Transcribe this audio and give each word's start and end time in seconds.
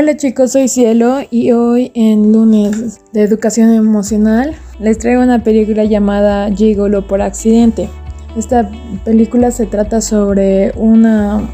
Hola 0.00 0.16
chicos, 0.16 0.52
soy 0.52 0.68
Cielo 0.68 1.22
y 1.28 1.50
hoy 1.50 1.90
en 1.92 2.32
lunes 2.32 3.00
de 3.12 3.22
educación 3.22 3.72
emocional 3.74 4.54
les 4.78 4.96
traigo 4.96 5.22
una 5.22 5.42
película 5.42 5.82
llamada 5.82 6.54
Gigolo 6.54 7.04
por 7.08 7.20
accidente. 7.20 7.88
Esta 8.36 8.70
película 9.04 9.50
se 9.50 9.66
trata 9.66 10.00
sobre 10.00 10.70
una, 10.76 11.50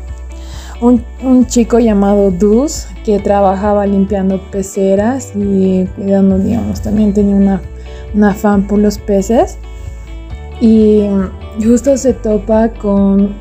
un, 0.82 1.46
chico 1.46 1.78
llamado 1.78 2.30
Dus 2.30 2.86
que 3.02 3.18
trabajaba 3.18 3.86
limpiando 3.86 4.38
peceras 4.50 5.32
y 5.34 5.86
cuidando, 5.96 6.38
digamos, 6.38 6.82
también 6.82 7.14
tenía 7.14 7.36
una, 7.36 7.62
una 8.12 8.32
afán 8.32 8.66
por 8.66 8.78
los 8.78 8.98
peces. 8.98 9.56
Y 10.60 11.08
justo 11.64 11.96
se 11.96 12.12
topa 12.12 12.68
con 12.68 13.36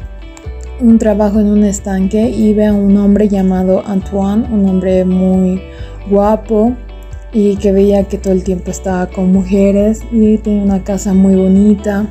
un 0.79 0.97
trabajo 0.97 1.39
en 1.39 1.47
un 1.47 1.63
estanque 1.63 2.29
y 2.29 2.53
ve 2.53 2.65
a 2.65 2.73
un 2.73 2.97
hombre 2.97 3.27
llamado 3.27 3.83
Antoine, 3.85 4.45
un 4.51 4.67
hombre 4.67 5.05
muy 5.05 5.61
guapo 6.09 6.73
y 7.31 7.55
que 7.57 7.71
veía 7.71 8.03
que 8.03 8.17
todo 8.17 8.33
el 8.33 8.43
tiempo 8.43 8.71
estaba 8.71 9.07
con 9.07 9.31
mujeres 9.31 10.01
y 10.11 10.37
tenía 10.37 10.63
una 10.63 10.83
casa 10.83 11.13
muy 11.13 11.35
bonita. 11.35 12.07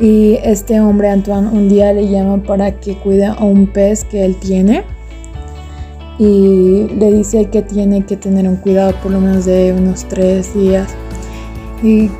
Y 0.00 0.38
este 0.42 0.80
hombre 0.80 1.10
Antoine 1.10 1.48
un 1.48 1.68
día 1.68 1.92
le 1.92 2.08
llama 2.08 2.42
para 2.42 2.72
que 2.80 2.96
cuide 2.96 3.26
a 3.26 3.44
un 3.44 3.66
pez 3.66 4.04
que 4.04 4.24
él 4.24 4.36
tiene 4.36 4.82
y 6.18 6.86
le 6.98 7.12
dice 7.12 7.46
que 7.46 7.62
tiene 7.62 8.04
que 8.04 8.16
tener 8.16 8.48
un 8.48 8.56
cuidado 8.56 8.92
por 9.02 9.12
lo 9.12 9.20
menos 9.20 9.44
de 9.44 9.72
unos 9.72 10.04
tres 10.06 10.54
días. 10.54 10.88
Y 11.82 12.10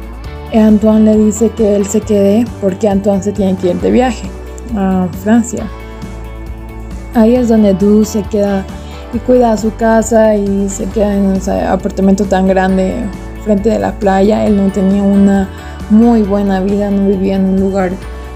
Antoine 0.56 1.04
le 1.04 1.24
dice 1.24 1.50
que 1.50 1.74
él 1.74 1.86
se 1.86 2.00
quede 2.00 2.44
porque 2.60 2.88
Antoine 2.88 3.22
se 3.22 3.32
tiene 3.32 3.56
que 3.56 3.70
ir 3.70 3.80
de 3.80 3.90
viaje 3.90 4.28
a 4.76 5.08
Francia. 5.22 5.64
Ahí 7.14 7.36
es 7.36 7.48
donde 7.48 7.74
Du 7.74 8.04
se 8.04 8.22
queda 8.22 8.64
y 9.12 9.18
cuida 9.18 9.56
su 9.56 9.74
casa 9.76 10.34
y 10.34 10.68
se 10.68 10.86
queda 10.86 11.14
en 11.14 11.32
ese 11.32 11.62
apartamento 11.62 12.24
tan 12.24 12.48
grande 12.48 12.96
frente 13.44 13.70
de 13.70 13.78
la 13.78 13.92
playa. 13.92 14.46
Él 14.46 14.56
no 14.56 14.72
tenía 14.72 15.02
una 15.02 15.48
muy 15.90 16.22
buena 16.22 16.60
vida, 16.60 16.90
no 16.90 17.08
vivía 17.08 17.36
en 17.36 17.46
un 17.46 17.60
lugar 17.60 17.92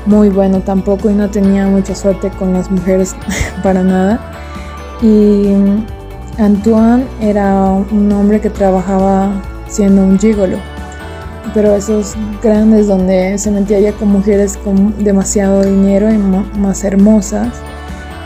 muy 0.06 0.28
bueno 0.28 0.60
tampoco 0.60 1.10
y 1.10 1.14
no 1.14 1.28
tenía 1.28 1.66
mucha 1.66 1.94
suerte 1.94 2.30
con 2.30 2.52
las 2.52 2.70
mujeres 2.70 3.16
para 3.62 3.82
nada. 3.82 4.20
Y 5.02 5.52
Antoine 6.38 7.04
era 7.20 7.70
un 7.70 8.12
hombre 8.12 8.40
que 8.40 8.50
trabajaba 8.50 9.30
siendo 9.68 10.02
un 10.02 10.18
gigolo 10.18 10.58
pero 11.54 11.74
esos 11.74 12.14
grandes 12.42 12.86
donde 12.86 13.38
se 13.38 13.50
metía 13.50 13.80
ya 13.80 13.92
con 13.92 14.08
mujeres 14.08 14.56
con 14.56 15.02
demasiado 15.02 15.64
dinero 15.64 16.12
y 16.12 16.18
más 16.18 16.84
hermosas. 16.84 17.48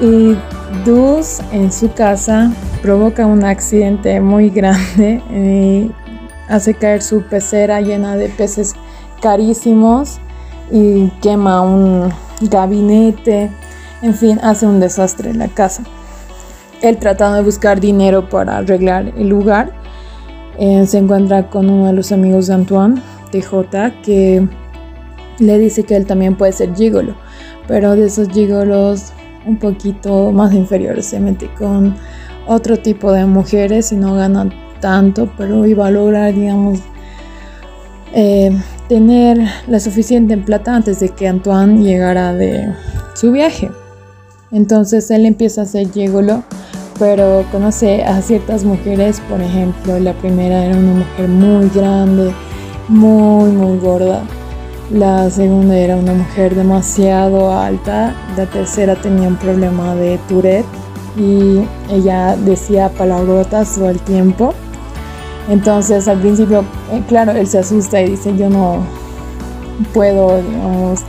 Y 0.00 0.36
Dus 0.84 1.40
en 1.52 1.70
su 1.70 1.92
casa 1.92 2.50
provoca 2.80 3.26
un 3.26 3.44
accidente 3.44 4.20
muy 4.20 4.50
grande 4.50 5.22
y 5.30 5.92
hace 6.48 6.74
caer 6.74 7.02
su 7.02 7.22
pecera 7.22 7.80
llena 7.80 8.16
de 8.16 8.28
peces 8.28 8.74
carísimos 9.20 10.18
y 10.72 11.08
quema 11.20 11.60
un 11.60 12.10
gabinete, 12.40 13.50
en 14.00 14.14
fin, 14.14 14.40
hace 14.42 14.66
un 14.66 14.80
desastre 14.80 15.30
en 15.30 15.38
la 15.38 15.48
casa. 15.48 15.84
Él 16.80 16.96
tratando 16.96 17.36
de 17.36 17.44
buscar 17.44 17.78
dinero 17.78 18.28
para 18.28 18.56
arreglar 18.56 19.12
el 19.16 19.28
lugar, 19.28 19.70
eh, 20.58 20.84
se 20.86 20.98
encuentra 20.98 21.48
con 21.48 21.70
uno 21.70 21.86
de 21.86 21.92
los 21.92 22.10
amigos 22.10 22.48
de 22.48 22.54
Antoine 22.54 23.02
TJ 23.32 24.02
que 24.04 24.46
le 25.40 25.58
dice 25.58 25.82
que 25.82 25.96
él 25.96 26.06
también 26.06 26.36
puede 26.36 26.52
ser 26.52 26.74
gigolo, 26.76 27.16
pero 27.66 27.96
de 27.96 28.06
esos 28.06 28.28
gigolos 28.28 29.12
un 29.44 29.56
poquito 29.56 30.30
más 30.30 30.52
inferiores, 30.52 31.06
se 31.06 31.18
mete 31.18 31.50
con 31.58 31.96
otro 32.46 32.78
tipo 32.78 33.10
de 33.10 33.26
mujeres 33.26 33.90
y 33.92 33.96
no 33.96 34.14
gana 34.14 34.48
tanto, 34.80 35.28
pero 35.36 35.66
iba 35.66 35.86
a 35.86 35.90
lograr, 35.90 36.34
digamos, 36.34 36.80
eh, 38.14 38.56
tener 38.88 39.38
la 39.66 39.80
suficiente 39.80 40.36
plata 40.36 40.76
antes 40.76 41.00
de 41.00 41.08
que 41.08 41.26
Antoine 41.26 41.82
llegara 41.82 42.34
de 42.34 42.72
su 43.14 43.32
viaje. 43.32 43.70
Entonces 44.50 45.10
él 45.10 45.24
empieza 45.24 45.62
a 45.62 45.64
ser 45.64 45.90
gigolo, 45.90 46.42
pero 46.98 47.44
conoce 47.50 48.04
a 48.04 48.20
ciertas 48.20 48.64
mujeres, 48.64 49.20
por 49.28 49.40
ejemplo, 49.40 49.98
la 49.98 50.12
primera 50.12 50.66
era 50.66 50.76
una 50.76 50.92
mujer 50.92 51.28
muy 51.28 51.70
grande, 51.70 52.34
muy, 52.92 53.50
muy 53.50 53.78
gorda. 53.78 54.22
La 54.90 55.30
segunda 55.30 55.74
era 55.76 55.96
una 55.96 56.12
mujer 56.12 56.54
demasiado 56.54 57.50
alta. 57.50 58.14
La 58.36 58.46
tercera 58.46 58.94
tenía 58.94 59.28
un 59.28 59.36
problema 59.36 59.94
de 59.94 60.18
Tourette 60.28 60.66
y 61.16 61.62
ella 61.90 62.36
decía 62.36 62.90
palabrotas 62.90 63.74
todo 63.74 63.88
el 63.88 63.98
tiempo. 64.00 64.52
Entonces 65.48 66.06
al 66.06 66.20
principio, 66.20 66.64
eh, 66.92 67.02
claro, 67.08 67.32
él 67.32 67.46
se 67.46 67.58
asusta 67.58 68.00
y 68.02 68.10
dice, 68.10 68.36
yo 68.36 68.50
no 68.50 68.84
puedo, 69.94 70.40
digamos, 70.42 71.00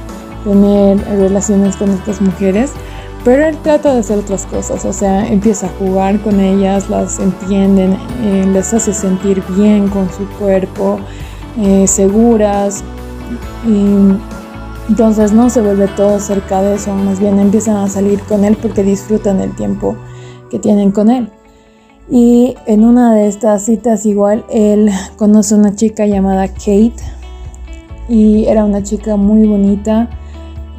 tener 0.45 0.97
relaciones 1.19 1.75
con 1.75 1.89
estas 1.91 2.21
mujeres. 2.21 2.71
Pero 3.25 3.45
él 3.45 3.57
trata 3.63 3.93
de 3.93 3.99
hacer 3.99 4.19
otras 4.19 4.45
cosas, 4.45 4.83
o 4.83 4.91
sea, 4.91 5.25
empieza 5.25 5.67
a 5.67 5.69
jugar 5.79 6.19
con 6.19 6.41
ellas, 6.41 6.89
las 6.89 7.19
entienden, 7.19 7.93
eh, 8.21 8.45
les 8.51 8.73
hace 8.73 8.93
sentir 8.93 9.41
bien 9.55 9.87
con 9.87 10.09
su 10.11 10.27
cuerpo, 10.37 10.99
eh, 11.57 11.87
seguras. 11.87 12.83
Y 13.67 14.17
entonces 14.89 15.31
no 15.31 15.49
se 15.49 15.61
vuelve 15.61 15.87
todo 15.87 16.19
cerca 16.19 16.61
de 16.61 16.75
eso, 16.75 16.93
más 16.93 17.19
bien 17.19 17.39
empiezan 17.39 17.77
a 17.77 17.87
salir 17.87 18.19
con 18.21 18.43
él 18.43 18.57
porque 18.61 18.83
disfrutan 18.83 19.39
el 19.39 19.55
tiempo 19.55 19.95
que 20.49 20.59
tienen 20.59 20.91
con 20.91 21.09
él. 21.09 21.29
Y 22.09 22.55
en 22.65 22.83
una 22.83 23.15
de 23.15 23.27
estas 23.27 23.63
citas 23.65 24.05
igual 24.05 24.45
él 24.49 24.89
conoce 25.15 25.55
a 25.55 25.57
una 25.57 25.73
chica 25.73 26.05
llamada 26.05 26.47
Kate 26.49 26.93
y 28.09 28.45
era 28.45 28.65
una 28.65 28.83
chica 28.83 29.15
muy 29.15 29.47
bonita, 29.47 30.09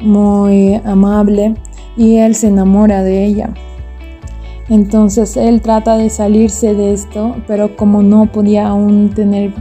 muy 0.01 0.75
amable 0.85 1.55
y 1.97 2.17
él 2.17 2.35
se 2.35 2.47
enamora 2.47 3.01
de 3.01 3.25
ella. 3.25 3.49
Entonces 4.69 5.35
él 5.35 5.61
trata 5.61 5.97
de 5.97 6.09
salirse 6.09 6.73
de 6.75 6.93
esto, 6.93 7.35
pero 7.47 7.75
como 7.75 8.03
no 8.03 8.31
podía 8.31 8.67
aún 8.67 9.09
tener 9.09 9.53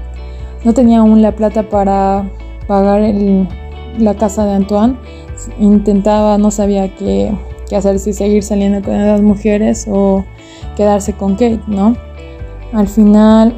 no 0.64 0.72
tenía 0.72 1.00
aún 1.00 1.22
la 1.22 1.32
plata 1.32 1.62
para 1.64 2.28
pagar 2.66 3.02
la 3.98 4.14
casa 4.14 4.44
de 4.46 4.54
Antoine. 4.54 4.96
Intentaba, 5.58 6.38
no 6.38 6.50
sabía 6.50 6.94
qué, 6.94 7.32
hacer, 7.76 7.98
si 7.98 8.12
seguir 8.12 8.42
saliendo 8.42 8.82
con 8.82 8.96
las 9.06 9.20
mujeres 9.20 9.86
o 9.90 10.24
quedarse 10.76 11.12
con 11.12 11.32
Kate, 11.32 11.60
¿no? 11.66 11.96
Al 12.72 12.88
final, 12.88 13.54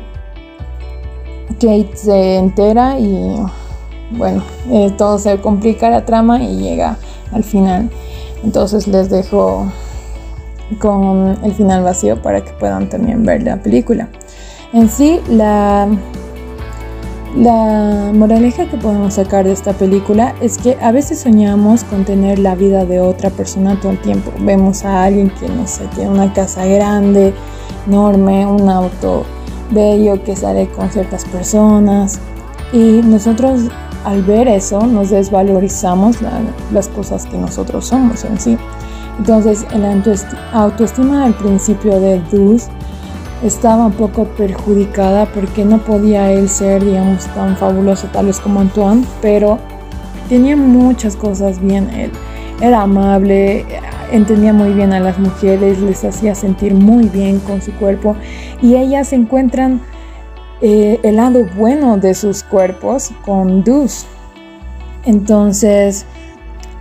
Kate 1.60 1.90
se 1.94 2.36
entera 2.36 2.98
y 2.98 3.36
bueno, 4.12 4.42
eh, 4.70 4.92
todo 4.96 5.18
se 5.18 5.38
complica 5.38 5.90
la 5.90 6.04
trama 6.04 6.42
y 6.42 6.56
llega 6.56 6.98
al 7.32 7.44
final. 7.44 7.90
Entonces 8.44 8.86
les 8.88 9.10
dejo 9.10 9.70
con 10.78 11.38
el 11.42 11.52
final 11.52 11.82
vacío 11.82 12.20
para 12.20 12.42
que 12.42 12.52
puedan 12.52 12.88
también 12.88 13.24
ver 13.24 13.42
la 13.42 13.56
película. 13.56 14.08
En 14.72 14.88
sí, 14.88 15.20
la 15.28 15.88
la 17.36 18.12
moraleja 18.14 18.66
que 18.66 18.78
podemos 18.78 19.14
sacar 19.14 19.44
de 19.44 19.52
esta 19.52 19.74
película 19.74 20.34
es 20.40 20.56
que 20.56 20.78
a 20.80 20.90
veces 20.90 21.20
soñamos 21.20 21.84
con 21.84 22.04
tener 22.04 22.38
la 22.38 22.54
vida 22.54 22.86
de 22.86 23.00
otra 23.00 23.28
persona 23.28 23.78
todo 23.78 23.92
el 23.92 23.98
tiempo. 24.00 24.32
Vemos 24.40 24.84
a 24.84 25.04
alguien 25.04 25.30
que, 25.30 25.46
no 25.48 25.66
sé, 25.66 25.86
tiene 25.94 26.10
una 26.10 26.32
casa 26.32 26.64
grande, 26.64 27.34
enorme, 27.86 28.46
un 28.46 28.68
auto 28.70 29.24
bello 29.70 30.22
que 30.24 30.34
sale 30.34 30.68
con 30.68 30.90
ciertas 30.90 31.26
personas. 31.26 32.20
Y 32.72 33.02
nosotros 33.04 33.68
al 34.04 34.22
ver 34.22 34.48
eso 34.48 34.86
nos 34.86 35.10
desvalorizamos 35.10 36.16
las 36.72 36.88
cosas 36.88 37.26
que 37.26 37.36
nosotros 37.36 37.86
somos 37.86 38.24
en 38.24 38.40
sí. 38.40 38.56
Entonces, 39.18 39.66
la 39.74 39.92
autoestima 40.52 41.24
al 41.24 41.34
principio 41.34 42.00
de 42.00 42.20
Dus 42.30 42.68
estaba 43.42 43.86
un 43.86 43.92
poco 43.92 44.24
perjudicada 44.24 45.26
porque 45.26 45.64
no 45.64 45.78
podía 45.78 46.32
él 46.32 46.48
ser, 46.48 46.84
digamos, 46.84 47.26
tan 47.34 47.56
fabuloso 47.56 48.08
tal 48.12 48.26
vez 48.26 48.40
como 48.40 48.60
Antoine, 48.60 49.04
pero 49.20 49.58
tenía 50.28 50.56
muchas 50.56 51.16
cosas 51.16 51.60
bien 51.60 51.90
él. 51.90 52.10
Era 52.60 52.82
amable, 52.82 53.64
entendía 54.10 54.52
muy 54.52 54.72
bien 54.72 54.92
a 54.92 55.00
las 55.00 55.18
mujeres, 55.18 55.78
les 55.80 56.04
hacía 56.04 56.34
sentir 56.34 56.74
muy 56.74 57.08
bien 57.08 57.38
con 57.40 57.60
su 57.60 57.72
cuerpo 57.72 58.16
y 58.62 58.76
ellas 58.76 59.12
encuentran 59.12 59.80
eh, 60.62 60.98
el 61.02 61.16
lado 61.16 61.46
bueno 61.56 61.98
de 61.98 62.14
sus 62.14 62.42
cuerpos 62.42 63.10
con 63.24 63.62
Dus. 63.62 64.06
Entonces, 65.04 66.06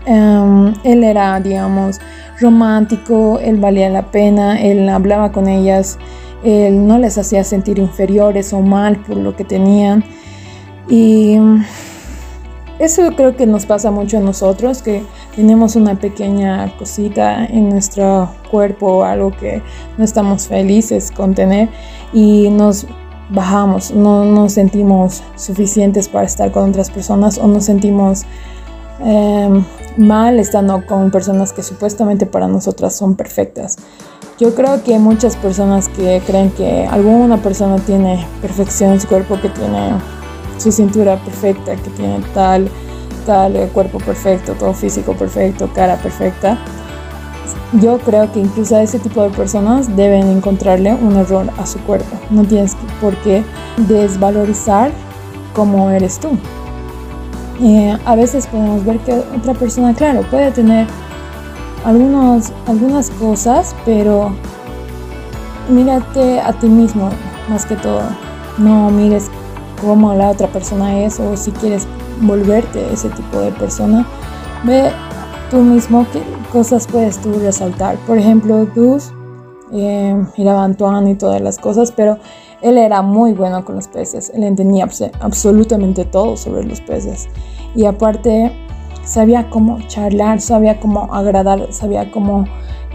em, 0.05 0.73
él 0.83 1.03
era, 1.03 1.39
digamos, 1.41 1.99
romántico, 2.39 3.39
él 3.39 3.57
valía 3.57 3.89
la 3.89 4.03
pena, 4.03 4.61
él 4.61 4.87
hablaba 4.89 5.31
con 5.31 5.47
ellas 5.47 5.97
él 6.45 6.85
no 6.87 6.99
les 6.99 7.17
hacía 7.17 7.43
sentir 7.43 7.79
inferiores 7.79 8.53
o 8.53 8.61
mal 8.61 8.97
por 8.97 9.17
lo 9.17 9.35
que 9.35 9.43
tenían. 9.43 10.03
Y 10.87 11.37
eso 12.77 13.09
creo 13.15 13.35
que 13.35 13.45
nos 13.45 13.65
pasa 13.65 13.89
mucho 13.89 14.17
a 14.17 14.21
nosotros, 14.21 14.81
que 14.81 15.01
tenemos 15.35 15.75
una 15.75 15.95
pequeña 15.95 16.75
cosita 16.77 17.45
en 17.45 17.69
nuestro 17.69 18.29
cuerpo, 18.51 19.03
algo 19.03 19.31
que 19.31 19.61
no 19.97 20.03
estamos 20.03 20.47
felices 20.47 21.09
con 21.09 21.33
tener 21.33 21.69
y 22.13 22.49
nos 22.49 22.85
bajamos, 23.29 23.91
no 23.91 24.25
nos 24.25 24.53
sentimos 24.53 25.23
suficientes 25.35 26.09
para 26.09 26.25
estar 26.25 26.51
con 26.51 26.69
otras 26.69 26.91
personas 26.91 27.37
o 27.37 27.47
nos 27.47 27.65
sentimos 27.65 28.23
em, 28.99 29.63
mal 29.97 30.37
estando 30.37 30.85
con 30.85 31.09
personas 31.11 31.53
que 31.53 31.63
supuestamente 31.63 32.25
para 32.25 32.47
nosotras 32.47 32.95
son 32.95 33.15
perfectas. 33.15 33.77
Yo 34.37 34.53
creo 34.53 34.83
que 34.83 34.99
muchas 34.99 35.37
personas 35.37 35.87
que 35.87 36.21
creen 36.27 36.51
que 36.51 36.85
alguna 36.85 37.37
persona 37.37 37.77
tiene 37.77 38.27
perfección 38.41 38.91
en 38.91 38.99
su 38.99 39.07
cuerpo, 39.07 39.39
que 39.39 39.47
tiene 39.47 39.93
su 40.57 40.73
cintura 40.73 41.15
perfecta, 41.23 41.73
que 41.77 41.89
tiene 41.91 42.19
tal, 42.33 42.69
tal 43.25 43.55
eh, 43.55 43.69
cuerpo 43.73 43.97
perfecto, 43.99 44.51
todo 44.53 44.73
físico 44.73 45.13
perfecto, 45.13 45.69
cara 45.73 45.95
perfecta, 45.95 46.57
yo 47.79 47.97
creo 47.99 48.29
que 48.33 48.41
incluso 48.41 48.75
a 48.75 48.81
ese 48.81 48.99
tipo 48.99 49.23
de 49.23 49.29
personas 49.29 49.95
deben 49.95 50.27
encontrarle 50.27 50.93
un 50.93 51.15
error 51.15 51.49
a 51.57 51.65
su 51.65 51.79
cuerpo. 51.79 52.17
No 52.29 52.43
tienes 52.43 52.75
por 52.99 53.15
qué 53.17 53.41
desvalorizar 53.87 54.91
cómo 55.53 55.89
eres 55.91 56.19
tú. 56.19 56.37
Eh, 57.61 57.97
a 58.03 58.15
veces 58.15 58.47
podemos 58.47 58.83
ver 58.83 58.99
que 58.99 59.13
otra 59.13 59.53
persona, 59.53 59.93
claro, 59.93 60.23
puede 60.29 60.51
tener 60.51 60.87
algunos, 61.85 62.51
algunas 62.67 63.09
cosas, 63.11 63.75
pero 63.85 64.31
mírate 65.69 66.39
a 66.41 66.51
ti 66.53 66.67
mismo 66.67 67.09
más 67.47 67.65
que 67.65 67.75
todo. 67.75 68.01
No 68.57 68.89
mires 68.89 69.29
cómo 69.81 70.13
la 70.13 70.31
otra 70.31 70.47
persona 70.47 70.99
es 70.99 71.19
o 71.19 71.37
si 71.37 71.51
quieres 71.51 71.87
volverte 72.21 72.91
ese 72.91 73.09
tipo 73.09 73.39
de 73.39 73.51
persona. 73.51 74.05
Ve 74.63 74.91
tú 75.51 75.57
mismo 75.57 76.05
qué 76.11 76.23
cosas 76.51 76.87
puedes 76.87 77.19
tú 77.19 77.33
resaltar. 77.39 77.97
Por 78.07 78.17
ejemplo, 78.17 78.67
Gus 78.75 79.11
eh, 79.71 80.25
miraba 80.37 80.61
a 80.61 80.65
Antoine 80.65 81.11
y 81.11 81.15
todas 81.15 81.41
las 81.41 81.59
cosas, 81.59 81.91
pero 81.91 82.17
él 82.61 82.77
era 82.77 83.03
muy 83.03 83.33
bueno 83.33 83.63
con 83.63 83.75
los 83.75 83.87
peces. 83.87 84.31
Él 84.33 84.43
entendía 84.43 84.87
absolutamente 85.19 86.05
todo 86.05 86.35
sobre 86.35 86.63
los 86.63 86.81
peces. 86.81 87.27
Y 87.75 87.85
aparte, 87.85 88.51
sabía 89.05 89.49
cómo 89.49 89.79
charlar, 89.87 90.41
sabía 90.41 90.79
cómo 90.79 91.13
agradar, 91.13 91.67
sabía 91.71 92.11
cómo 92.11 92.45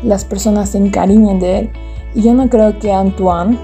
las 0.03 0.25
personas 0.25 0.71
se 0.71 0.79
encariñen 0.79 1.41
de 1.41 1.59
él. 1.59 1.71
Y 2.15 2.23
yo 2.23 2.35
no 2.35 2.49
creo 2.49 2.79
que 2.79 2.93
Antoine, 2.93 3.57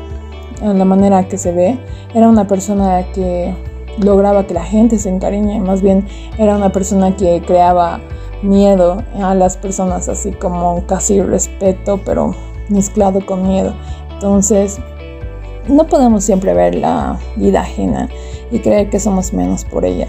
en 0.63 0.79
la 0.79 0.85
manera 0.85 1.29
que 1.29 1.37
se 1.37 1.53
ve, 1.53 1.79
era 2.15 2.29
una 2.29 2.47
persona 2.47 3.05
que 3.13 3.55
lograba 4.03 4.47
que 4.47 4.55
la 4.55 4.65
gente 4.65 4.99
se 4.99 5.09
encariñe, 5.09 5.61
más 5.61 5.83
bien 5.83 6.07
era 6.39 6.57
una 6.57 6.71
persona 6.71 7.17
que 7.17 7.43
creaba 7.47 8.01
miedo 8.43 9.03
a 9.21 9.35
las 9.35 9.57
personas, 9.57 10.09
así 10.09 10.33
como 10.33 10.87
casi 10.87 11.21
respeto, 11.21 12.01
pero 12.05 12.35
mezclado 12.69 13.25
con 13.25 13.49
miedo. 13.49 13.75
Entonces, 14.13 14.79
no 15.69 15.87
podemos 15.87 16.25
siempre 16.25 16.55
ver 16.55 16.75
la 16.75 17.19
vida 17.37 17.63
ajena 17.63 18.09
y 18.51 18.61
creer 18.61 18.91
que 18.91 19.01
somos 19.01 19.33
menos 19.33 19.65
por 19.65 19.85
ella. 19.85 20.07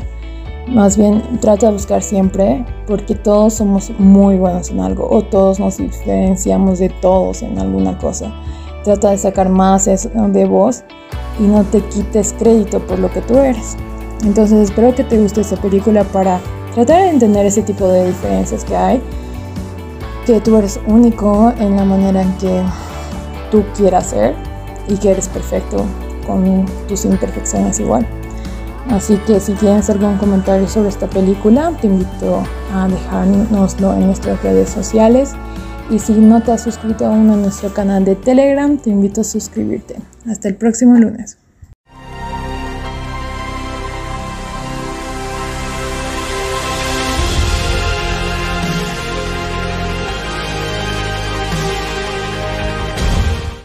Más 0.70 0.98
bien, 0.98 1.40
trata 1.40 1.68
de 1.68 1.74
buscar 1.74 2.04
siempre 2.04 2.66
porque 2.88 3.16
todos 3.16 3.54
somos 3.54 3.90
muy 3.98 4.36
buenos 4.36 4.70
en 4.70 4.82
algo 4.82 5.08
o 5.10 5.22
todos 5.22 5.60
nos 5.60 5.78
diferenciamos 5.78 6.80
de 6.80 6.90
todos 6.90 7.42
en 7.42 7.58
alguna 7.58 7.98
cosa. 7.98 8.34
Trata 8.84 9.12
de 9.12 9.18
sacar 9.18 9.48
más 9.48 9.86
de 9.86 10.46
vos 10.46 10.84
y 11.40 11.44
no 11.44 11.64
te 11.64 11.80
quites 11.82 12.36
crédito 12.38 12.80
por 12.86 13.00
lo 13.00 13.10
que 13.12 13.22
tú 13.22 13.38
eres. 13.38 13.78
Entonces 14.24 14.70
espero 14.70 14.94
que 14.94 15.06
te 15.06 15.18
guste 15.18 15.42
esta 15.42 15.56
película 15.56 16.04
para 16.04 16.42
tratar 16.74 17.04
de 17.04 17.10
entender 17.12 17.46
ese 17.46 17.62
tipo 17.62 17.88
de 17.88 18.08
diferencias 18.08 18.66
que 18.66 18.76
hay, 18.76 19.02
que 20.26 20.42
tú 20.42 20.58
eres 20.58 20.80
único 20.86 21.54
en 21.60 21.78
la 21.78 21.86
manera 21.86 22.22
en 22.22 22.34
que 22.38 22.62
tú 23.52 23.64
quieras 23.76 24.08
ser 24.08 24.36
y 24.90 24.96
que 24.98 25.12
eres 25.12 25.30
perfecto 25.30 25.86
con 26.26 26.66
tus 26.90 27.06
imperfecciones 27.06 27.80
igual. 27.80 28.06
Así 28.90 29.18
que 29.28 29.40
si 29.40 29.54
tienes 29.54 29.90
algún 29.90 30.18
comentario 30.18 30.68
sobre 30.68 30.90
esta 30.90 31.08
película, 31.08 31.72
te 31.82 31.88
invito 31.88 32.44
a 32.74 32.88
dejárnoslo 32.88 33.94
en 33.94 34.08
nuestras 34.08 34.42
redes 34.44 34.70
sociales. 34.70 35.34
Y 35.90 36.00
si 36.00 36.14
no 36.14 36.42
te 36.42 36.52
has 36.52 36.64
suscrito 36.64 37.06
aún 37.06 37.30
a 37.30 37.36
nuestro 37.36 37.74
canal 37.74 38.06
de 38.06 38.16
Telegram, 38.16 38.78
te 38.78 38.90
invito 38.90 39.22
a 39.22 39.24
suscribirte. 39.24 39.96
Hasta 40.26 40.48
el 40.48 40.56
próximo 40.56 40.96
lunes. 40.96 41.38